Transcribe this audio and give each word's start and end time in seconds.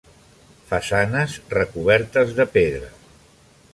Façanes 0.71 1.35
recobertes 1.55 2.33
de 2.41 2.47
pedra. 2.57 2.91